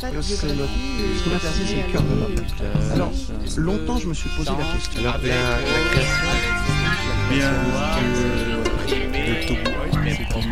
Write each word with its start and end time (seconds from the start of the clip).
Qu'on 0.00 0.06
a 0.08 0.10
percé, 0.10 1.62
c'est 1.66 1.76
le 1.86 1.92
cœur 1.92 2.02
de 2.02 2.08
l'homme. 2.20 2.34
Alors, 2.92 3.12
longtemps, 3.56 3.98
je 3.98 4.06
me 4.08 4.14
suis 4.14 4.28
posé 4.30 4.50
la 4.50 4.74
question. 4.74 5.00
Alors, 5.00 5.16
la, 5.22 5.28
la 5.28 5.90
création 5.90 6.26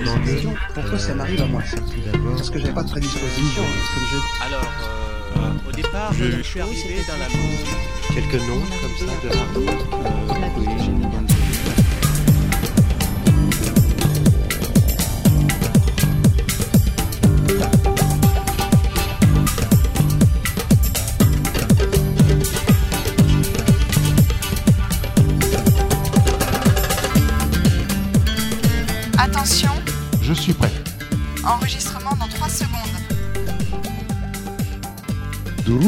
La 0.04 0.12
pourquoi 0.74 0.98
ça 0.98 1.14
m'arrive 1.14 1.42
à 1.42 1.46
moi 1.46 1.62
ça 1.64 1.76
Parce 2.36 2.50
que 2.50 2.58
j'avais 2.58 2.72
pas 2.72 2.82
de 2.82 2.90
prédisposition, 2.90 3.62
je... 4.10 4.44
Alors, 4.46 4.72
euh, 5.36 5.68
au 5.68 5.72
départ, 5.72 6.12
Je- 6.14 6.42
suis 6.42 6.60
arrivé 6.60 7.00
dans 7.06 7.16
la 7.18 7.28
musique. 7.28 7.66
quelques 8.14 8.42
noms 8.46 8.60
comme 8.80 8.96
ça 8.98 9.14
de 9.22 9.28
hard 9.36 9.54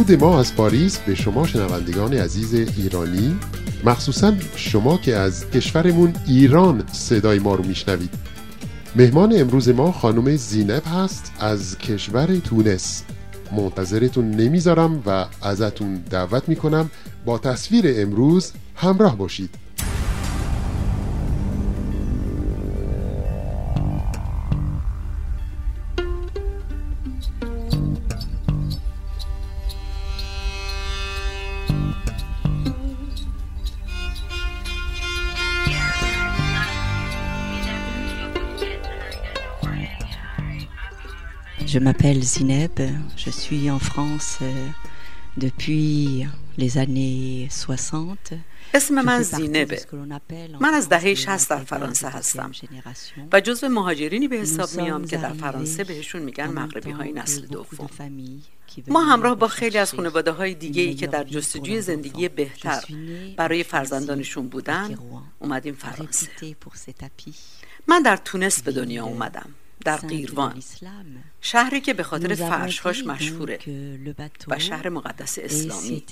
درود 0.06 0.20
ما 0.20 0.40
از 0.40 0.54
پاریس 0.54 0.98
به 0.98 1.14
شما 1.14 1.46
شنوندگان 1.46 2.14
عزیز 2.14 2.54
ایرانی. 2.54 3.36
مخصوصا 3.84 4.32
شما 4.56 4.96
که 4.98 5.16
از 5.16 5.50
کشورمون 5.50 6.14
ایران 6.26 6.84
صدای 6.92 7.38
ما 7.38 7.54
رو 7.54 7.64
میشنوید. 7.64 8.10
مهمان 8.96 9.32
امروز 9.40 9.68
ما 9.68 9.92
خانم 9.92 10.36
زینب 10.36 10.82
هست 10.86 11.32
از 11.40 11.78
کشور 11.78 12.36
تونس. 12.36 13.02
منتظرتون 13.56 14.30
نمی‌ذارم 14.30 15.02
و 15.06 15.26
ازتون 15.42 15.94
دعوت 16.10 16.48
می‌کنم 16.48 16.90
با 17.24 17.38
تصویر 17.38 17.84
امروز 17.96 18.52
همراه 18.76 19.16
باشید. 19.16 19.50
Je 41.66 41.80
m'appelle 41.80 42.22
Zineb, 42.22 42.80
je 43.16 43.28
suis 43.30 43.70
en 43.72 43.80
France 43.80 44.38
depuis 45.36 46.24
les 46.56 46.78
années 46.78 47.48
60. 47.50 48.34
اسم 48.74 49.00
من 49.00 49.22
زینبه 49.22 49.80
من 50.60 50.74
از 50.74 50.88
دهه 50.88 51.14
60 51.14 51.50
در 51.50 51.64
فرانسه 51.64 52.08
هستم. 52.08 52.52
و 53.32 53.40
جزو 53.40 53.68
مهاجرینی 53.68 54.28
به 54.28 54.36
حساب 54.36 54.80
میام 54.82 55.04
که 55.04 55.16
در 55.16 55.32
فرانسه 55.32 55.84
بهشون 55.84 56.22
میگن 56.22 56.46
مغربی 56.46 56.90
های 56.90 57.12
نسل 57.12 57.46
دوم. 57.46 57.88
ما 58.88 59.04
همراه 59.04 59.34
با 59.34 59.48
خیلی 59.48 59.78
از 59.78 59.92
خانواده 59.92 60.30
های 60.30 60.54
دیگه 60.54 60.82
ای 60.82 60.94
که 60.94 61.06
در 61.06 61.24
جستجوی 61.24 61.80
زندگی 61.80 62.28
بهتر 62.28 62.84
برای 63.36 63.62
فرزندانشون 63.62 64.48
بودن 64.48 64.98
اومدیم 65.38 65.74
فرانسه. 65.74 66.28
من 67.86 68.02
در 68.02 68.16
تونس 68.16 68.62
به 68.62 68.72
دنیا 68.72 69.04
اومدم. 69.04 69.54
در 69.86 69.96
قیروان. 69.96 70.62
شهری 71.40 71.80
که 71.80 71.94
به 71.94 72.02
خاطر 72.02 72.34
فرشهاش 72.34 73.06
مشهوره 73.06 73.58
و 74.48 74.58
شهر 74.58 74.88
مقدس 74.88 75.38
اسلامی. 75.38 76.04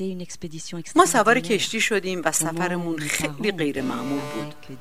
ما 0.97 1.06
سوار. 1.06 1.41
کشتی 1.41 1.81
شدیم 1.81 2.22
و 2.25 2.32
سفرمون 2.32 2.99
خیلی 2.99 3.53
غیر 3.53 3.82
معمول 3.82 4.21
بود. 4.21 4.78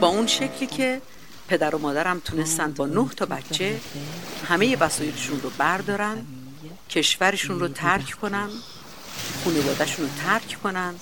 با 0.00 0.06
اون 0.06 0.26
شکلی 0.26 0.66
که 0.66 1.00
پدر 1.48 1.74
و 1.74 1.78
مادرم 1.78 2.20
تونستن 2.20 2.72
با 2.72 2.86
نه 2.86 3.08
تا 3.16 3.26
بچه 3.26 3.80
همه 4.44 4.76
وسایلشون 4.76 5.40
رو 5.40 5.50
بردارن 5.58 6.26
کشورشون 6.90 7.60
رو 7.60 7.68
ترک 7.68 8.10
کنن. 8.10 8.48
خانوادهشون 9.44 10.04
رو 10.04 10.10
ترک 10.22 10.62
کنن 10.62 10.94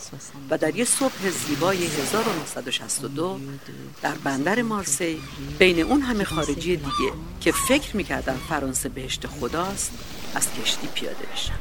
و 0.51 0.59
در 0.59 0.77
یه 0.77 0.85
صبح 0.85 1.31
زیبای 1.31 1.87
1962 1.87 3.41
در 4.03 4.15
بندر 4.15 4.63
مارسی 4.63 5.23
بین 5.59 5.81
اون 5.81 6.01
همه 6.01 6.25
خارجی 6.25 6.77
دیگه 6.77 7.13
که 7.41 7.53
فکر 7.53 7.97
می‌کردن 7.97 8.37
فرانسه 8.49 8.89
بهشت 8.89 9.27
خداست 9.27 9.93
از 10.35 10.49
کشتی 10.55 10.87
پیاده 10.87 11.27
بشن. 11.33 11.59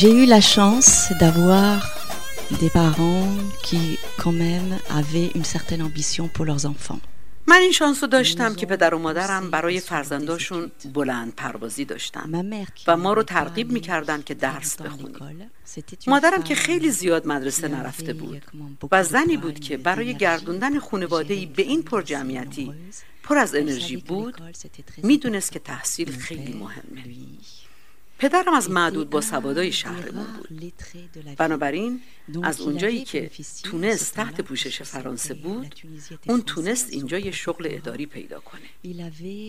J'ai 0.00 0.14
eu 0.22 0.26
la 0.36 0.42
chance 0.56 0.90
d'avoir 1.22 1.74
des 2.62 2.72
parents 2.82 3.32
qui, 3.66 3.82
quand 4.22 4.36
même, 4.46 4.70
avaient 5.00 5.30
une 5.38 5.48
certaine 5.56 5.82
ambition 5.88 6.24
pour 6.34 6.44
leurs 6.50 6.64
enfants. 6.72 7.00
من 7.46 7.56
این 7.56 7.72
شانس 7.72 8.02
رو 8.02 8.08
داشتم 8.08 8.54
که 8.54 8.66
پدر 8.66 8.94
و 8.94 8.98
مادرم 8.98 9.50
برای 9.50 9.80
فرزنداشون 9.80 10.70
بلند 10.94 11.34
پروازی 11.34 11.84
داشتن. 11.84 12.54
و 12.86 12.96
ما 12.96 13.12
رو 13.12 13.22
ترغیب 13.22 13.72
می‌کردن 13.72 14.22
که 14.22 14.34
درس 14.34 14.76
بخونیم. 14.76 15.50
مادرم 16.06 16.42
که 16.42 16.54
خیلی 16.54 16.90
زیاد 16.90 17.26
مدرسه 17.26 17.68
نرفته 17.68 18.12
بود 18.12 18.42
و 18.92 19.04
زنی 19.04 19.36
بود 19.36 19.60
که 19.60 19.76
برای 19.76 20.14
گردوندن 20.14 20.78
خانواده 20.78 21.34
ای 21.34 21.46
به 21.46 21.62
این 21.62 21.82
پر 21.82 22.02
جمعیتی 22.02 22.72
پر 23.22 23.38
از 23.38 23.54
انرژی 23.54 23.96
بود 23.96 24.40
می‌دونست 25.02 25.52
که 25.52 25.58
تحصیل 25.58 26.12
خیلی 26.12 26.52
مهمه. 26.52 27.02
پدرم 28.20 28.54
از 28.54 28.70
معدود 28.70 29.10
با 29.10 29.20
سوادای 29.20 29.72
شهرمون 29.72 30.26
بود. 30.26 30.72
بنابراین 31.36 32.00
از 32.42 32.60
اونجایی 32.60 33.04
که 33.04 33.30
تونست 33.64 34.14
تحت 34.14 34.40
پوشش 34.40 34.82
فرانسه 34.82 35.34
بود 35.34 35.74
اون 36.28 36.42
تونست 36.42 36.92
اینجا 36.92 37.18
یه 37.18 37.30
شغل 37.30 37.68
اداری 37.70 38.06
پیدا 38.06 38.40
کنه. 38.40 38.60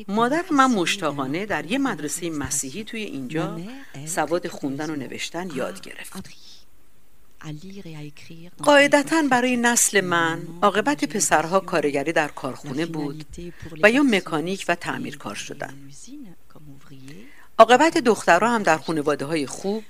مادر 0.07 0.45
من 0.51 0.71
مشتاقانه 0.71 1.45
در 1.45 1.71
یه 1.71 1.77
مدرسه 1.77 2.29
مسیحی 2.29 2.83
توی 2.83 3.01
اینجا 3.01 3.59
سواد 4.05 4.47
خوندن 4.47 4.89
و 4.89 4.95
نوشتن 4.95 5.49
یاد 5.55 5.81
گرفت. 5.81 6.13
قاعدتا 8.63 9.23
برای 9.31 9.57
نسل 9.57 10.01
من 10.01 10.47
عاقبت 10.61 11.05
پسرها 11.05 11.59
کارگری 11.59 12.11
در 12.11 12.27
کارخونه 12.27 12.85
بود 12.85 13.25
و 13.83 13.91
یا 13.91 14.03
مکانیک 14.03 14.65
و 14.67 14.75
تعمیرکار 14.75 15.35
شدن. 15.35 15.73
عاقبت 17.61 17.97
دخترها 17.97 18.55
هم 18.55 18.63
در 18.63 18.77
خانواده 18.77 19.25
های 19.25 19.47
خوب 19.47 19.83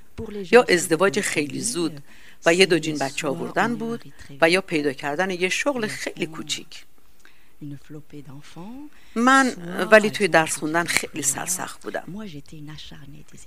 یا 0.51 0.65
ازدواج 0.69 1.19
خیلی 1.19 1.61
زود 1.61 2.03
و 2.45 2.53
یه 2.53 2.65
دو 2.65 2.79
جین 2.79 2.97
بچه 2.97 3.27
آوردن 3.27 3.75
بود 3.75 4.13
و 4.41 4.49
یا 4.49 4.61
پیدا 4.61 4.93
کردن 4.93 5.29
یه 5.29 5.49
شغل 5.49 5.87
خیلی 5.87 6.25
کوچیک. 6.25 6.85
من 9.15 9.55
ولی 9.91 10.09
توی 10.09 10.27
درس 10.27 10.57
خوندن 10.57 10.83
خیلی 10.83 11.21
سرسخت 11.23 11.83
بودم. 11.83 12.03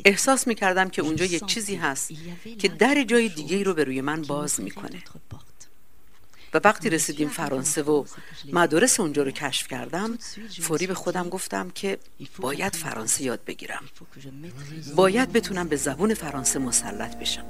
احساس 0.05 0.47
می 0.47 0.55
کردم 0.55 0.89
که 0.89 1.03
اونجا 1.03 1.25
یه 1.25 1.41
چیزی 1.41 1.77
هست 1.77 2.13
که 2.59 2.69
در 2.69 3.05
جای 3.05 3.29
دیگه 3.29 3.63
رو 3.63 3.75
به 3.75 3.85
روی 3.85 4.01
من 4.01 4.23
باز 4.23 4.61
می 4.61 4.71
کنه. 4.71 5.03
و 6.55 6.61
وقتی 6.65 6.91
رسیدیم 6.91 7.29
فرانسه 7.29 7.83
و 7.83 8.05
مدارس 8.53 9.01
اونجا 9.01 9.23
رو 9.23 9.31
کشف 9.31 9.69
کردم 9.69 10.19
فوری 10.61 10.87
به 10.87 10.95
خودم 10.95 11.29
گفتم 11.29 11.71
که 11.71 11.99
باید 12.39 12.77
فرانسه 12.77 13.25
یاد 13.25 13.41
بگیرم. 13.47 13.83
باید 14.97 15.33
بتونم 15.33 15.69
به 15.69 15.77
زبون 15.77 16.15
فرانسه 16.15 16.59
مسلط 16.59 17.17
بشم. 17.17 17.45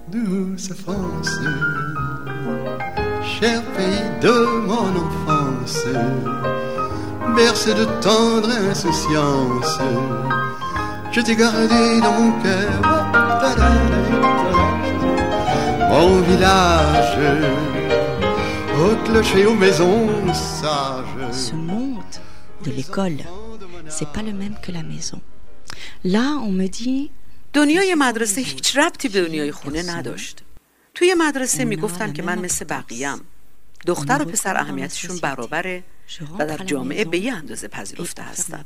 Bercé 7.37 7.73
de 7.81 7.87
tendre 8.07 8.59
je 11.15 11.21
dans 12.01 12.19
mon 15.91 16.21
village, 16.23 17.84
clocher, 19.07 19.45
aux 19.51 19.59
maisons 19.67 20.03
sages. 20.61 21.33
ce 21.49 21.55
monde 21.71 22.15
de 22.65 22.71
l'école, 22.79 23.21
c'est 23.97 24.11
pas 24.17 24.25
le 24.29 24.35
même 24.43 24.57
que 24.65 24.71
la 24.79 24.85
maison. 24.93 25.21
Là, 26.15 26.27
on 26.49 26.53
me 26.53 26.69
dit 26.69 27.11
دنیای 27.53 27.95
مدرسه 27.95 28.41
هیچ 28.41 28.77
ربطی 28.77 29.09
به 29.09 29.21
دنیای 29.27 29.53
خونه 29.53 29.83
نداشت. 29.97 30.43
توی 30.95 31.15
مدرسه 31.19 31.65
می‌گفتن 31.65 32.13
که 32.13 32.23
من 32.23 32.39
مثل 32.39 32.65
بقیم 32.65 33.21
دختر 33.87 34.23
و 34.23 34.25
پسر 34.25 34.57
اهمیتشون 34.57 35.17
برابره 35.19 35.85
و 36.39 36.47
در 36.47 36.57
جامعه 36.57 37.05
به 37.05 37.19
یه 37.19 37.35
اندازه 37.35 37.69
پذیرفته 37.69 38.23
هستن. 38.23 38.65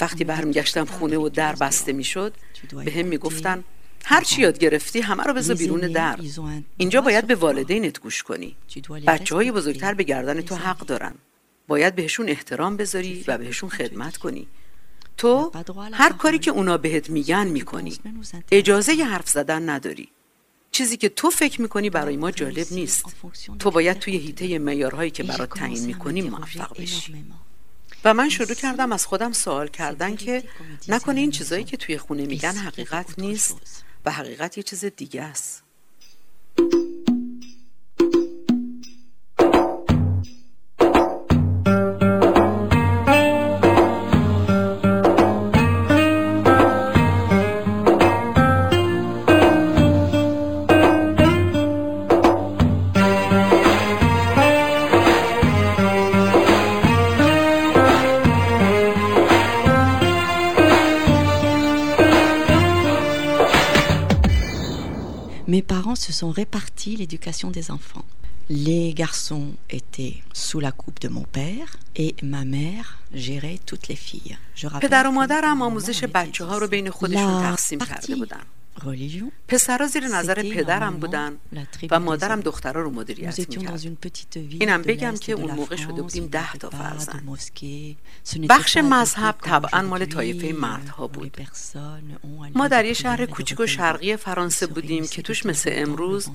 وقتی 0.00 0.24
برمیگشتم 0.24 0.84
خونه 0.84 1.18
و 1.18 1.28
در 1.28 1.54
بسته 1.54 1.92
می‌شد 1.92 2.34
به 2.84 2.92
هم 2.92 3.06
می‌گفتن 3.06 3.64
هر 4.04 4.24
چی 4.24 4.42
یاد 4.42 4.58
گرفتی 4.58 5.00
همه 5.00 5.22
رو 5.22 5.34
بذار 5.34 5.56
بیرون 5.56 5.80
در. 5.80 6.18
اینجا 6.76 7.00
باید 7.00 7.26
به 7.26 7.34
والدینت 7.34 8.00
گوش 8.00 8.22
کنی. 8.22 8.56
بچه 9.06 9.34
های 9.34 9.52
بزرگتر 9.52 9.94
به 9.94 10.02
گردن 10.02 10.40
تو 10.40 10.54
حق 10.54 10.78
دارن. 10.78 11.14
باید 11.68 11.94
بهشون 11.94 12.28
احترام 12.28 12.76
بذاری 12.76 13.24
و 13.26 13.38
بهشون 13.38 13.68
خدمت 13.68 14.16
کنی. 14.16 14.46
تو 15.16 15.52
هر 15.92 16.12
کاری 16.12 16.38
که 16.38 16.50
اونا 16.50 16.78
بهت 16.78 17.10
میگن 17.10 17.46
می‌کنی. 17.46 17.98
اجازه 18.50 18.94
ی 18.94 19.02
حرف 19.02 19.28
زدن 19.28 19.68
نداری. 19.68 20.08
چیزی 20.72 20.96
که 20.96 21.08
تو 21.08 21.30
فکر 21.30 21.62
می‌کنی 21.62 21.90
برای 21.90 22.16
ما 22.16 22.30
جالب 22.30 22.66
نیست. 22.70 23.04
تو 23.58 23.70
باید 23.70 23.98
توی 23.98 24.16
هیته 24.16 24.58
معیارهایی 24.58 25.10
که 25.10 25.22
برات 25.22 25.58
تعیین 25.58 25.84
می‌کنی 25.84 26.22
موفق 26.22 26.80
بشی. 26.80 27.24
و 28.04 28.14
من 28.14 28.28
شروع 28.28 28.54
کردم 28.54 28.92
از 28.92 29.06
خودم 29.06 29.32
سوال 29.32 29.68
کردن 29.68 30.16
که 30.16 30.44
نکنه 30.88 31.20
این 31.20 31.30
چیزایی 31.30 31.64
که 31.64 31.76
توی 31.76 31.98
خونه 31.98 32.26
میگن 32.26 32.52
حقیقت 32.52 33.18
نیست. 33.18 33.84
و 34.04 34.10
حقیقت 34.10 34.58
یه 34.58 34.62
چیز 34.62 34.84
دیگه 34.84 35.22
است. 35.22 35.62
se 65.99 66.11
sont 66.13 66.31
répartis 66.31 66.95
l'éducation 66.95 67.51
des 67.51 67.71
enfants. 67.71 68.05
Les 68.49 68.93
garçons 68.93 69.53
étaient 69.69 70.17
sous 70.33 70.59
la 70.59 70.71
coupe 70.71 70.99
de 71.01 71.07
mon 71.07 71.23
père 71.23 71.77
et 71.95 72.15
ma 72.21 72.45
mère 72.45 72.99
gérait 73.13 73.59
toutes 73.65 73.87
les 73.87 73.95
filles. 73.95 74.37
Je 74.55 74.67
rappelle 74.67 74.89
پدر 74.89 75.07
و 75.07 75.11
que 75.11 75.15
مادرم 75.15 75.57
maman 75.57 75.61
آموزش 75.61 76.03
était 76.03 76.07
بچه 76.07 76.45
ها 76.45 76.57
رو 76.57 76.67
بین 76.67 76.89
خودشون 76.89 77.41
la 77.41 77.53
تقسیم 77.53 77.79
کرده 77.79 78.01
partie 78.01 78.17
بودن 78.17 78.45
پسرها 79.48 79.86
زیر 79.86 80.08
نظر 80.08 80.42
پدرم 80.42 80.96
بودن 80.96 81.36
و 81.90 82.00
مادرم 82.00 82.40
دخترها 82.40 82.82
رو 82.82 82.90
مدیریت 82.90 83.38
می‌کرد. 83.38 83.86
اینم 84.34 84.82
بگم 84.82 85.14
که 85.16 85.32
اون 85.32 85.50
موقع 85.50 85.76
شده 85.76 86.02
بودیم 86.02 86.26
ده 86.26 86.52
تا 86.52 86.70
فرزن 86.70 87.22
بخش 88.48 88.76
مذهب 88.76 89.34
طبعا 89.42 89.82
مال 89.82 90.04
طایفه 90.04 90.52
مردها 90.52 91.06
بود. 91.06 91.36
ما 92.54 92.68
در 92.68 92.84
یه 92.84 92.92
شهر 92.92 93.26
کوچیک 93.26 93.60
و 93.60 93.66
شرقی 93.66 94.16
فرانسه 94.16 94.66
بودیم 94.66 95.06
که 95.06 95.22
توش 95.22 95.46
مثل 95.46 95.70
امروز 95.74 96.28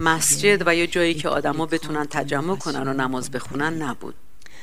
مسجد 0.00 0.62
و 0.66 0.74
یا 0.74 0.86
جایی 0.86 1.14
که 1.14 1.28
آدما 1.28 1.66
بتونن 1.66 2.06
تجمع 2.10 2.56
کنن 2.56 2.88
و 2.88 2.92
نماز 2.92 3.30
بخونن 3.30 3.82
نبود. 3.82 4.14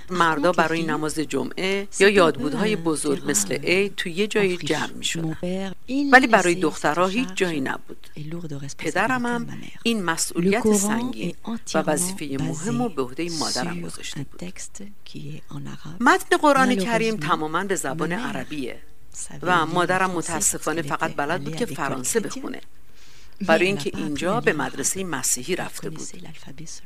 مردا 0.09 0.51
برای 0.51 0.83
نماز 0.83 1.15
جمعه 1.15 1.87
یا 1.99 2.09
یادبودهای 2.09 2.75
بزرگ 2.75 3.29
مثل 3.29 3.53
عید 3.53 3.95
توی 3.95 4.11
یه 4.11 4.27
جایی 4.27 4.57
جمع 4.57 4.91
می 4.91 5.05
شدن 5.05 5.37
ولی 6.11 6.27
برای 6.27 6.55
دخترها 6.55 7.07
هیچ 7.07 7.29
جایی 7.35 7.61
نبود. 7.61 8.07
پدرم 8.77 9.25
هم 9.25 9.47
این 9.83 10.03
مسئولیت 10.03 10.73
سنگین 10.73 11.35
و 11.73 11.77
وظیفه 11.77 12.37
مهم 12.43 12.81
و 12.81 12.89
به 12.89 13.01
عهده 13.01 13.29
مادرم 13.39 13.81
گذاشته 13.81 14.25
بود. 14.31 14.53
متن 15.99 16.37
قرآن 16.37 16.75
کریم 16.75 17.17
تماما 17.17 17.63
به 17.63 17.75
زبان 17.75 18.11
عربیه. 18.11 18.79
و 19.41 19.65
مادرم 19.65 20.11
متاسفانه 20.11 20.81
فقط 20.81 21.15
بلد 21.15 21.43
بود 21.43 21.55
که 21.55 21.65
فرانسه 21.65 22.19
بخونه. 22.19 22.61
برای 23.41 23.67
اینکه 23.67 23.91
اینجا 23.93 24.41
به 24.41 24.53
مدرسه 24.53 25.03
مسیحی 25.03 25.55
رفته 25.55 25.89
بود. 25.89 26.07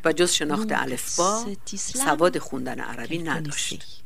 و 0.05 0.13
جز 0.13 0.31
شناخت 0.31 0.67
الفبا 0.71 1.45
سواد 1.77 2.37
خوندن 2.37 2.79
عربی 2.79 3.17
نداشت. 3.17 4.00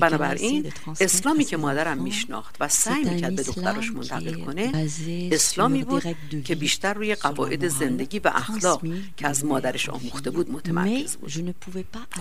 بنابراین 0.00 0.72
اسلامی 1.00 1.44
که 1.44 1.56
مادرم 1.56 1.98
میشناخت 2.02 2.56
و 2.60 2.68
سعی 2.68 3.04
می‌کرد 3.04 3.36
به 3.36 3.42
دخترش 3.42 3.90
منتقل 3.90 4.44
کنه 4.44 4.88
اسلامی 5.32 5.84
بود 5.84 6.04
که 6.44 6.54
بیشتر 6.54 6.94
روی 6.94 7.14
قواعد 7.14 7.68
زندگی 7.68 8.18
و 8.18 8.30
اخلاق 8.34 8.82
که 9.16 9.28
از 9.28 9.44
مادرش 9.44 9.88
آموخته 9.88 10.30
بود 10.30 10.50
متمرکز 10.50 11.16
بود. 11.16 11.32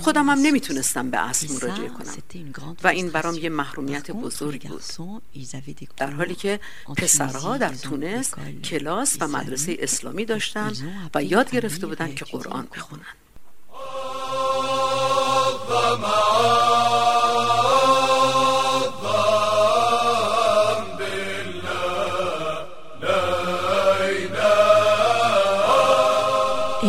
خودم 0.02 0.30
هم 0.30 0.40
نمی‌تونستم 0.40 1.12
به 1.12 1.30
اصل 1.30 1.54
مراجعه 1.54 1.90
کنم. 1.90 2.14
و 2.84 2.88
این 2.88 3.10
برام 3.10 3.36
یه 3.36 3.50
محرومیت 3.50 4.12
بزرگ 4.12 4.70
بود. 4.70 4.84
در 5.98 6.12
حالی 6.12 6.36
که 6.36 6.60
پسرها 6.98 7.58
در 7.58 7.74
تونس 7.74 8.34
کلاس 8.64 9.18
و 9.20 9.28
مدرسه 9.28 9.78
اسلامی 9.80 10.26
داشتن 10.26 10.74
و 11.16 11.24
یاد 11.24 11.52
گرفته 11.52 11.88
بودن 11.88 12.16
که 12.16 12.26
قرآن 12.26 12.68
بخونن. 12.76 13.02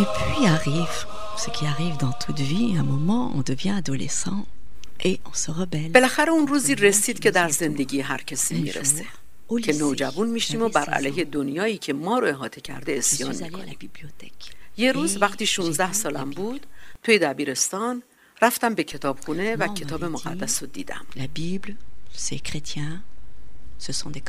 Et 0.00 0.06
puis 0.18 0.46
arrive 0.46 0.98
ce 1.44 1.48
qui 1.56 1.64
arrive 1.74 1.96
dans 2.04 2.14
toute 2.24 2.42
vie, 2.52 2.68
un 2.82 2.86
moment 2.94 3.24
on 3.38 3.42
devient 3.52 3.74
adolescent 3.82 4.40
et 5.08 5.16
on 5.30 5.34
se 5.34 5.50
rebelle. 5.50 5.92
بالاخره 5.92 6.32
اون 6.32 6.46
روزی 6.46 6.74
رسید 6.74 7.18
که 7.18 7.30
در 7.30 7.48
زندگی 7.48 8.00
هر 8.00 8.22
کسی 8.22 8.54
می‌رسه 8.54 9.06
که 9.64 9.72
نوجوان 9.72 10.28
میشیم 10.28 10.62
و 10.62 10.68
بر 10.68 10.84
علیه 10.84 11.24
دنیایی 11.24 11.78
که 11.78 11.92
ما 11.92 12.18
رو 12.18 12.26
احاطه 12.26 12.60
کرده 12.60 12.92
اسیان 12.92 13.36
می‌کنیم. 13.36 13.78
یه 14.76 14.92
روز 14.92 15.22
وقتی 15.22 15.46
16 15.46 15.92
سالم 15.92 16.30
بود 16.30 16.66
توی 17.02 17.18
دبیرستان 17.18 18.02
رفتم 18.42 18.74
به 18.74 18.84
کتابخونه 18.84 19.56
و 19.56 19.74
کتاب 19.74 20.04
مقدس 20.04 20.62
رو 20.62 20.68
دیدم 20.68 21.06
La 21.16 21.28
Bible, 21.38 21.72
c'est 22.16 22.40
chrétien, 22.48 23.02
ce 23.86 23.92
sont 23.92 24.10
des. 24.10 24.22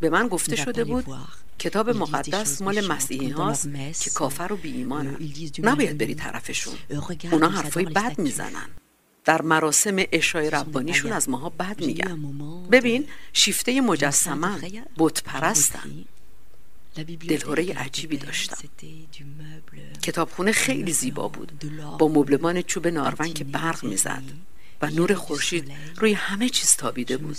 به 0.00 0.10
من 0.10 0.28
گفته 0.28 0.56
شده 0.56 0.84
بود. 0.84 1.04
کتاب 1.58 1.90
مقدس 1.90 2.62
مال 2.62 2.86
مسیحی 2.86 3.30
هاست. 3.30 3.68
که 4.00 4.10
کافر 4.10 4.52
و 4.52 4.56
بی 4.56 4.72
ایمانن 4.72 5.16
mal 5.16 5.60
نباید 5.60 5.98
بری. 5.98 6.14
طرفشون. 6.14 6.74
اونا 7.32 7.48
حرفای 7.48 7.84
بد. 7.84 8.18
می‌زنن. 8.18 8.68
در 9.24 9.42
مراسم 9.42 9.96
اشای 10.12 10.50
ربانیشون 10.50 11.12
از 11.12 11.28
ماها 11.28 11.48
بد 11.48 11.80
میگن. 11.80 12.32
ببین 12.70 13.08
شیفته 13.32 13.80
مجسمن 13.80 14.60
بت 14.98 15.22
پرستن 15.22 16.04
دلهوره 17.28 17.74
عجیبی 17.74 18.16
داشتم 18.16 18.56
کتابخونه 20.02 20.52
خیلی 20.52 20.92
زیبا 20.92 21.28
بود. 21.28 21.52
با 21.98 22.08
مبلمان 22.08 22.62
چوب 22.62 22.86
نارون 22.86 23.32
که 23.32 23.44
برق 23.44 23.84
می‌زد. 23.84 24.22
و 24.82 24.90
نور 24.90 25.14
خورشید 25.14 25.72
روی 25.96 26.12
همه 26.12 26.48
چیز 26.48 26.76
تابیده 26.76 27.16
بود. 27.16 27.36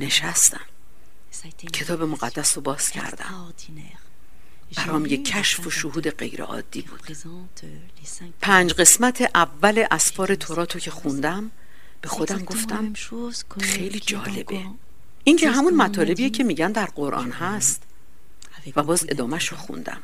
نشستم 0.00 0.60
کتاب 1.72 2.02
مقدس 2.02 2.56
رو 2.56 2.62
باز 2.62 2.90
کردم. 2.90 3.52
برام 4.76 5.06
یک 5.06 5.24
کشف 5.24 5.66
و 5.66 5.70
شهود 5.70 6.08
غیر 6.08 6.42
عادی 6.42 6.82
بود. 6.82 7.16
پنج 8.40 8.72
قسمت 8.72 9.30
اول 9.34 9.84
اسفار 9.90 10.34
توراتو 10.34 10.78
که 10.78 10.90
خوندم 10.90 11.50
به 12.00 12.08
خودم 12.08 12.44
گفتم 12.44 12.92
خیلی 13.60 14.00
جالبه. 14.00 14.66
این 15.24 15.36
که 15.36 15.50
همون 15.50 15.74
مطالبیه 15.74 16.30
که 16.30 16.44
میگن 16.44 16.72
در 16.72 16.86
قرآن 16.86 17.30
هست 17.30 17.82
و 18.76 18.82
باز 18.82 19.06
ادامهش 19.08 19.48
رو 19.48 19.56
خوندم. 19.56 20.02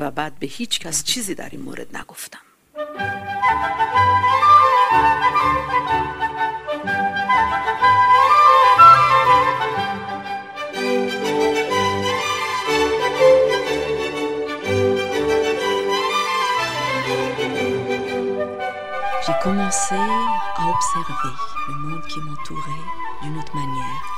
و 0.00 0.10
بعد 0.10 0.38
به 0.38 0.46
هیچ 0.46 0.80
کس 0.80 1.04
چیزی 1.04 1.34
در 1.34 1.48
این 1.52 1.60
مورد 1.60 1.96
نگفتم. 1.96 2.38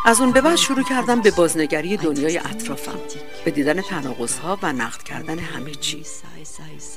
از 0.08 0.20
اون 0.20 0.32
به 0.32 0.40
بعد 0.40 0.56
شروع 0.56 0.82
کردم 0.82 1.20
به 1.20 1.30
بازنگری 1.30 1.96
دنیای 1.96 2.38
اطرافم 2.38 2.98
به 3.44 3.50
دیدن 3.50 3.80
تناقض‌ها 3.80 4.58
و 4.62 4.72
نقد 4.72 5.02
کردن 5.02 5.38
همه 5.38 5.70
چی 5.70 6.02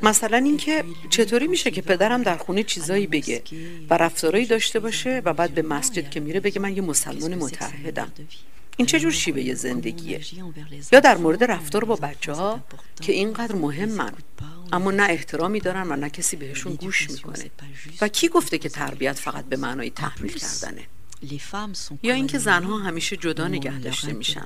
مثلا 0.03 0.37
اینکه 0.37 0.83
چطوری 1.09 1.47
میشه 1.47 1.71
که 1.71 1.81
پدرم 1.81 2.23
در 2.23 2.37
خونه 2.37 2.63
چیزایی 2.63 3.07
بگه 3.07 3.43
و 3.89 3.97
رفتارایی 3.97 4.45
داشته 4.45 4.79
باشه 4.79 5.21
و 5.25 5.33
بعد 5.33 5.51
به 5.51 5.61
مسجد 5.61 6.09
که 6.09 6.19
میره 6.19 6.39
بگه 6.39 6.61
من 6.61 6.75
یه 6.75 6.81
مسلمان 6.81 7.35
متعهدم 7.35 8.11
این 8.77 8.85
چه 8.85 8.99
جور 8.99 9.11
شیوه 9.11 9.53
زندگیه؟ 9.53 10.21
یا 10.91 10.99
در 10.99 11.17
مورد 11.17 11.43
رفتار 11.43 11.85
با 11.85 11.95
بچه 11.95 12.33
ها 12.33 12.59
که 13.01 13.13
اینقدر 13.13 13.55
مهمن 13.55 14.13
اما 14.73 14.91
نه 14.91 15.03
احترامی 15.03 15.59
دارن 15.59 15.91
و 15.91 15.95
نه 15.95 16.09
کسی 16.09 16.35
بهشون 16.35 16.75
گوش 16.75 17.09
می‌کنه. 17.09 17.51
و 18.01 18.07
کی 18.07 18.27
گفته 18.27 18.57
که 18.57 18.69
تربیت 18.69 19.19
فقط 19.19 19.45
به 19.45 19.57
معنای 19.57 19.89
تحمیل 19.89 20.33
کردنه؟ 20.33 20.81
یا 22.03 22.13
اینکه 22.13 22.37
زنها 22.37 22.77
همیشه 22.77 23.17
جدا 23.17 23.47
نگه 23.47 23.79
داشته 23.79 24.13
میشن. 24.13 24.45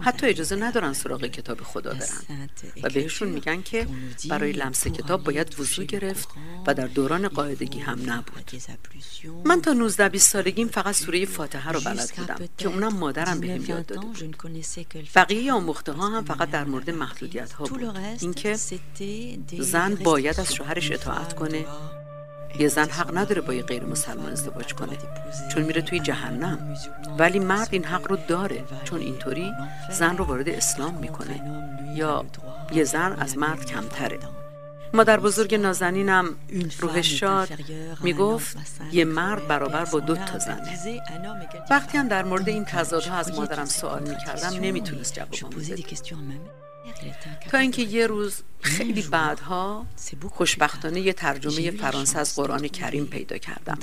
حتی 0.00 0.26
اجازه 0.26 0.56
ندارن 0.56 0.92
سراغ 0.92 1.26
کتاب 1.26 1.60
خدا 1.62 1.94
برن. 1.94 2.48
و 2.82 2.88
بهشون 2.88 3.28
میگن 3.28 3.62
که 3.62 3.86
برای 4.28 4.52
لمس 4.52 4.86
کتاب 4.86 5.24
باید 5.24 5.60
وضوع 5.60 5.84
گرفت 5.84 6.28
و 6.66 6.74
در 6.74 6.86
دوران 6.86 7.28
قاعدگی 7.28 7.78
هم 7.80 8.10
نبود. 8.10 8.50
من 9.44 9.60
تا 9.60 9.72
19 9.72 10.08
20 10.08 10.30
سالگیم 10.32 10.68
فقط 10.68 10.94
سوره 10.94 11.26
فاتحه 11.26 11.72
رو 11.72 11.80
بلد 11.80 12.10
بودم 12.16 12.48
که 12.58 12.68
اونم 12.68 12.94
مادرم 12.94 13.40
بهم 13.40 13.64
یاد 13.64 13.86
داده 13.86 14.00
بود. 14.00 14.36
بقیه 15.14 15.52
آموخته 15.52 15.92
ها 15.92 16.08
هم 16.08 16.24
فقط 16.24 16.50
در 16.50 16.64
مورد 16.64 16.90
محدودیت 16.90 17.52
ها 17.52 17.64
بود. 17.64 17.96
اینکه 18.20 18.56
زن 19.58 19.94
باید 19.94 20.40
از 20.40 20.54
شوهرش 20.54 20.90
اطاعت 20.90 21.34
کنه. 21.34 21.66
یه 22.58 22.68
زن 22.68 22.88
حق 22.88 23.18
نداره 23.18 23.40
با 23.40 23.54
یه 23.54 23.62
غیر 23.62 23.84
مسلمان 23.84 24.32
ازدواج 24.32 24.74
کنه 24.74 24.96
چون 25.52 25.62
میره 25.62 25.82
توی 25.82 26.00
جهنم. 26.00 26.76
ولی 27.18 27.38
مرد 27.38 27.68
این 27.70 27.84
حق 27.84 28.10
رو 28.10 28.18
داره 28.28 28.64
چون 28.84 29.00
اینطوری 29.00 29.52
زن 29.90 30.16
رو 30.16 30.24
وارد 30.24 30.48
اسلام 30.48 30.94
می‌کنه. 30.94 31.40
یا 31.94 32.24
یه 32.72 32.84
زن 32.84 33.16
از 33.20 33.38
مرد 33.38 33.66
کمتره. 33.66 34.18
مادر 34.94 35.20
بزرگ 35.20 35.54
نازنینم 35.54 36.34
روحش 36.78 37.20
شاد 37.20 37.48
می‌گفت 38.02 38.56
یه 38.92 39.04
مرد 39.04 39.48
برابر 39.48 39.84
با 39.84 40.00
دو 40.00 40.16
تا 40.16 40.38
زنه. 40.38 41.02
وقتی 41.70 41.98
هم 41.98 42.08
در 42.08 42.24
مورد 42.24 42.48
این 42.48 42.64
تضادها 42.64 43.16
از 43.16 43.34
مادرم 43.34 43.64
سوال 43.64 44.02
می‌کردم 44.02 44.60
نمی‌تونست 44.60 45.14
جوابم 45.14 45.56
بده. 45.58 45.82
تا 47.50 47.58
اینکه 47.58 47.82
یه 47.82 48.06
روز 48.06 48.42
خیلی 48.60 49.02
بعدها 49.02 49.86
خوشبختانه 50.30 51.00
یه 51.00 51.12
ترجمه 51.12 51.70
فرانسه 51.70 52.18
از 52.18 52.36
قرآن 52.36 52.68
کریم 52.68 53.06
پیدا 53.06 53.38
کردم. 53.38 53.78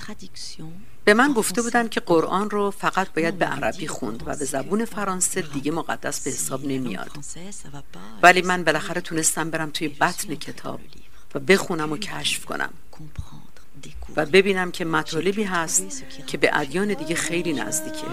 به 1.05 1.13
من 1.13 1.33
گفته 1.33 1.61
بودن 1.61 1.87
که 1.87 1.99
قرآن 1.99 2.49
رو 2.49 2.71
فقط 2.71 3.13
باید 3.13 3.37
به 3.37 3.45
عربی 3.45 3.87
خوند 3.87 4.23
و 4.25 4.35
به 4.35 4.45
زبون 4.45 4.85
فرانسه 4.85 5.41
دیگه 5.41 5.71
مقدس 5.71 6.23
به 6.23 6.29
حساب 6.31 6.65
نمیاد. 6.65 7.11
ولی 8.23 8.41
من 8.41 8.63
بالاخره 8.63 9.01
تونستم 9.01 9.49
برم 9.49 9.69
توی 9.69 9.87
بطن 9.87 10.35
کتاب 10.35 10.79
و 11.35 11.39
بخونم 11.39 11.91
و 11.91 11.97
کشف 11.97 12.45
کنم. 12.45 12.73
و 14.17 14.25
ببینم 14.25 14.71
که 14.71 14.85
مطالبی 14.85 15.43
هست 15.43 16.03
که 16.27 16.37
به 16.37 16.49
ادیان 16.53 16.93
دیگه 16.93 17.15
خیلی 17.15 17.53
نزدیکه 17.53 18.07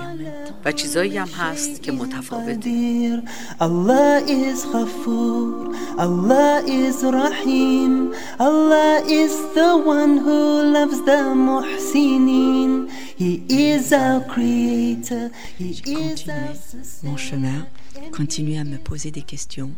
و 0.65 0.73
چیزایی 0.73 1.17
هم 1.17 1.29
هست 1.29 1.83
که 1.83 1.93
متفاوته 1.93 3.23
الله 3.61 4.55
is 4.55 4.59
غفور 4.75 5.77
Allah 5.99 6.67
is 6.67 7.05
رحیم 7.05 8.11
Allah 8.39 9.03
is 9.07 9.35
the 9.55 9.73
one 9.97 10.19
who 10.25 10.39
loves 10.77 11.01
the 11.07 11.35
محسنین 11.35 12.89
He 13.19 13.43
is 13.49 13.93
our 13.93 14.21
creator 14.35 15.31
He 15.59 15.71
is 15.87 16.29
our 16.29 16.55
Mon 17.05 17.17
chemin, 17.17 17.61
continue 18.11 18.59
à 18.59 18.65
me 18.65 18.79
poser 18.79 19.11
des 19.11 19.23
questions 19.23 19.71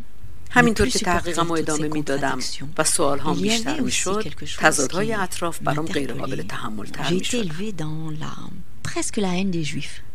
همینطور 0.49 0.87
که 0.87 0.99
تحقیقم 0.99 1.49
و 1.49 1.53
ادامه 1.53 1.87
می‌دادم 1.87 2.39
و 2.77 2.83
سوال 2.83 3.19
هم 3.19 3.33
بیشتر 3.33 3.79
می‌شد 3.79 4.33
تضادهای 4.57 5.13
اطراف 5.13 5.59
برام 5.59 5.85
غیر 5.85 6.13
قابل 6.13 6.41
تحمل 6.41 6.85
تر 6.85 7.09
می‌شد. 7.09 7.51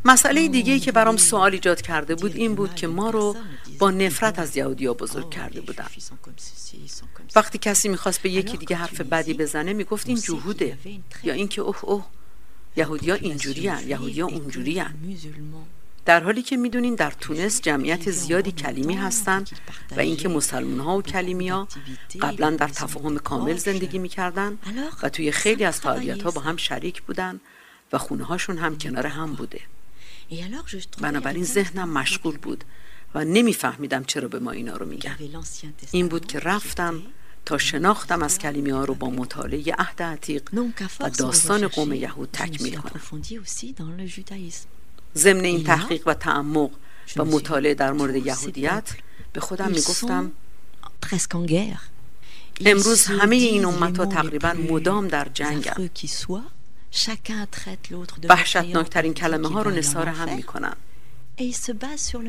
مسئله 0.05 0.49
دیگه 0.49 0.79
که 0.79 0.93
برام 0.93 1.17
سوال 1.17 1.53
ایجاد 1.53 1.81
کرده 1.81 2.15
بود 2.15 2.37
این 2.37 2.55
بود 2.55 2.75
که 2.75 2.87
ما 2.87 3.11
رو 3.11 3.37
با 3.79 3.91
نفرت 3.91 4.39
از 4.39 4.57
یهودیا 4.57 4.95
بزرگ 4.95 5.31
کرده 5.31 5.61
بودن. 5.61 5.87
وقتی 7.35 7.59
کسی 7.59 7.89
می‌خواست 7.89 8.23
به 8.23 8.31
یکی 8.31 8.57
دیگه 8.57 8.77
حرف 8.77 9.01
بدی 9.01 9.35
بزنه 9.35 9.73
می‌گفت 9.73 10.09
این 10.09 10.21
جهوده. 10.21 10.79
یا 11.23 11.35
اینکه 11.35 11.61
اوه 11.63 11.85
اوه 11.85 12.05
یهودیا 12.77 13.15
اینجوری 13.15 13.69
هن 13.69 13.89
یهودیا 13.89 14.27
اونجوری 14.27 14.79
هن. 14.79 14.95
در 16.05 16.23
حالی 16.23 16.43
که 16.43 16.57
می‌دونین 16.57 16.95
در 16.95 17.11
تونس 17.11 17.61
جمعیت 17.61 18.11
زیادی 18.11 18.53
کلیمی 18.53 18.95
هستند 18.95 19.51
و 19.97 20.01
اینکه 20.01 20.29
مسلمان 20.29 20.81
ها 20.81 20.99
و 20.99 21.03
کلیمی 21.03 21.49
ها 21.49 21.69
قبلا 22.21 22.51
در 22.51 22.69
تفاهم 22.69 23.19
کامل 23.19 23.57
زندگی 23.57 23.99
می‌کردن 23.99 24.59
و 25.03 25.09
توی 25.09 25.33
خیلی 25.33 25.65
از 25.65 25.81
فعالیت 25.81 26.23
ها 26.23 26.31
با 26.31 26.41
هم 26.41 26.57
شریک 26.57 27.03
بودن 27.03 27.41
و 27.93 27.99
خونه 27.99 28.25
هاشون 28.25 28.59
هم 28.59 28.79
کنار 28.79 29.07
هم 29.07 29.35
بوده. 29.35 29.61
بنابراین 31.01 31.45
ذهنم 31.45 31.89
مشغول 31.89 32.39
بود 32.39 32.65
و 33.15 33.25
نمیفهمیدم 33.25 34.05
چرا 34.05 34.29
به 34.29 34.39
ما 34.39 34.51
اینا 34.51 34.77
رو 34.77 34.87
میگن. 34.87 35.17
این 35.91 36.09
بود 36.09 36.27
که 36.27 36.39
رفتم 36.39 37.03
تا 37.45 37.59
شناختم 37.59 38.23
از 38.23 38.39
کلیمی 38.39 38.71
ها 38.71 38.85
رو 38.85 38.95
با 38.95 39.11
مطالعه 39.11 39.75
عهد 39.79 40.03
عتیق 40.03 40.43
و 41.01 41.11
داستان 41.11 41.69
قوم 41.69 41.93
یهود 41.93 42.29
تکمیل 42.33 42.77
کنم. 42.77 43.23
ضمن 45.17 45.45
این 45.45 45.65
تحقیق 45.65 46.03
و 46.07 46.15
تعمق 46.15 46.71
و 47.17 47.25
مطالعه 47.25 47.75
در 47.75 47.93
مورد 47.93 48.17
یهودیت. 48.17 48.91
به 49.33 49.41
خودم 49.41 49.69
می‌گفتم 49.71 50.33
امروز 52.67 53.05
همه 53.07 53.37
این 53.37 53.65
امت 53.65 53.99
ها 53.99 54.07
تقریبا 54.07 54.53
مدام 54.53 55.09
در 55.09 55.29
جنگ 55.35 55.71
وحشتناکترین 58.29 59.15
کلمه 59.15 59.49
ها 59.49 59.63
رو 59.63 59.71
نصار 59.71 60.09
هم 60.09 60.37
می‌کنن 60.37 60.77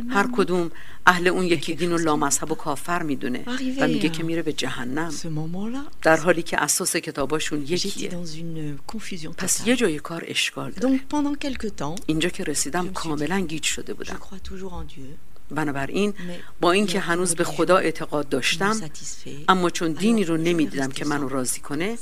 هر 0.09 0.27
کدوم 0.33 0.71
اهل 1.05 1.27
اون 1.27 1.45
یکی 1.45 1.75
دین 1.75 1.91
و 1.91 1.97
لامذهب 1.97 2.51
و 2.51 2.55
کافر 2.55 3.03
می‌دونه 3.03 3.45
و 3.79 3.87
میگه 3.87 4.09
که 4.09 4.23
میره 4.23 4.41
به 4.41 4.53
جهنم. 4.53 5.13
در 6.01 6.17
حالی 6.17 6.41
که 6.41 6.63
اساس 6.63 6.95
کتاباشون 6.95 7.61
یکیه. 7.61 8.09
پس 9.37 9.67
یه 9.67 9.75
جای 9.75 9.99
کار 9.99 10.23
اشکال 10.27 10.71
داره. 10.71 10.99
اینجا 12.05 12.29
که 12.29 12.43
رسیدم 12.43 12.93
کاملا 12.93 13.39
گیج 13.39 13.63
شده 13.63 13.93
بودم. 13.93 14.19
بنابراین 15.51 16.13
با 16.61 16.71
اینکه 16.71 16.99
هنوز 16.99 17.35
به 17.35 17.43
خدا 17.43 17.77
اعتقاد 17.77 18.29
داشتم 18.29 18.81
اما 19.47 19.69
چون 19.69 19.91
دینی 19.91 20.23
رو 20.23 20.37
نمی‌دیدم 20.37 20.91
که 20.91 21.05
منو 21.05 21.29
راضی 21.29 21.59
کنه 21.59 21.97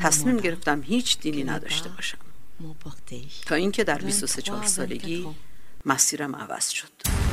تصمیم 0.00 0.36
گرفتم 0.36 0.82
هیچ 0.82 1.20
دینی 1.20 1.44
نداشته 1.44 1.88
باشم. 1.88 2.18
تا 3.46 3.54
اینکه 3.54 3.84
در 3.84 3.98
23 3.98 4.66
سالگی 4.66 5.26
مسیرم 5.85 6.35
عوض 6.35 6.59
شد 6.69 7.25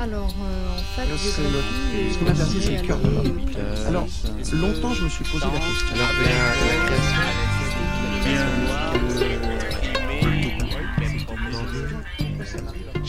Alors, 0.00 0.32
euh, 0.40 0.78
en 0.78 0.82
fait, 0.94 1.08
ce 1.18 2.18
qu'on 2.18 2.26
a 2.26 2.32
versé, 2.32 2.60
c'est 2.62 2.76
le 2.80 2.86
cœur 2.86 2.98
de 2.98 3.10
l'homme. 3.10 3.40
Alors, 3.88 4.06
longtemps, 4.52 4.94
je 4.94 5.04
me 5.04 5.08
suis 5.08 5.24
posé 5.24 5.44
la 5.44 5.58
question. 5.58 5.94
Alors, 5.94 6.10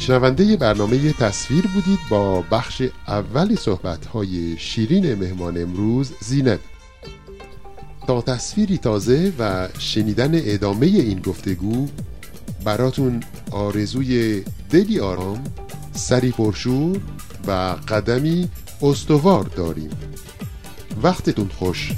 شنونده 0.07 0.57
برنامه 0.57 1.13
تصویر 1.13 1.67
بودید 1.67 1.99
با 2.11 2.43
بخش 2.43 2.83
اول 3.09 3.55
صحبت‌های 3.55 4.59
شیرین 4.59 5.15
مهمان 5.15 5.63
امروز 5.63 6.13
زینب. 6.21 6.61
تا 8.07 8.23
تصویری 8.23 8.79
تازه 8.79 9.33
و 9.39 9.69
شنیدن 9.79 10.31
ادامه 10.35 10.87
این 10.87 11.21
گفتگو 11.21 11.89
براتون 12.65 13.21
آرزوی 13.51 14.43
دلی 14.71 15.01
آرام 15.01 15.45
سری 15.93 16.31
پرشور 16.31 17.01
و 17.47 17.51
قدمی 17.89 18.49
استوار 18.83 19.45
داریم. 19.45 19.91
وقتتون 21.03 21.49
خوش. 21.49 21.93